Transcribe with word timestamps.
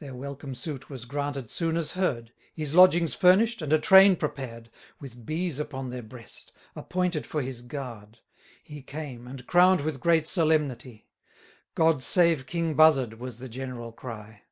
Their 0.00 0.12
welcome 0.12 0.56
suit 0.56 0.90
was 0.90 1.04
granted 1.04 1.50
soon 1.50 1.76
as 1.76 1.92
heard, 1.92 2.32
His 2.52 2.74
lodgings 2.74 3.14
furnish'd, 3.14 3.62
and 3.62 3.72
a 3.72 3.78
train 3.78 4.16
prepared, 4.16 4.70
With 4.98 5.24
B's 5.24 5.60
upon 5.60 5.90
their 5.90 6.02
breast, 6.02 6.52
appointed 6.74 7.24
for 7.24 7.40
his 7.40 7.62
guard. 7.62 8.18
He 8.64 8.82
came, 8.82 9.28
and 9.28 9.46
crown'd 9.46 9.82
with 9.82 10.00
great 10.00 10.26
solemnity; 10.26 11.06
1140 11.76 11.76
God 11.76 12.02
save 12.02 12.46
king 12.46 12.74
Buzzard, 12.74 13.20
was 13.20 13.38
the 13.38 13.48
general 13.48 13.92
cry. 13.92 14.42